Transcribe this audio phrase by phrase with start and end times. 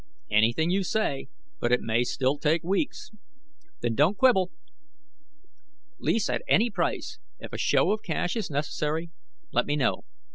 [0.31, 1.27] "Anything you say.
[1.59, 3.11] But it may still take weeks."
[3.81, 4.49] "Then don't quibble.
[5.99, 7.19] Lease at any price.
[7.39, 9.11] If a show of cash is necessary,
[9.51, 10.05] let me know.